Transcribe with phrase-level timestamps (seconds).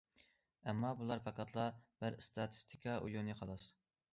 [0.69, 1.65] ئەمما بۇلار پەقەتلا
[2.05, 3.69] بىر ئىستاتىستىكا ئويۇنى خالاس.